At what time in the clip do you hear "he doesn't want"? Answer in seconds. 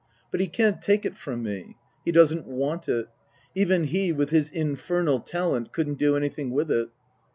2.03-2.89